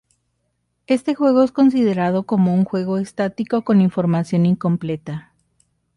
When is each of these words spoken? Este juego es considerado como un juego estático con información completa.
Este 0.87 1.13
juego 1.13 1.43
es 1.43 1.51
considerado 1.51 2.23
como 2.23 2.55
un 2.55 2.65
juego 2.65 2.97
estático 2.97 3.61
con 3.61 3.81
información 3.81 4.55
completa. 4.55 5.31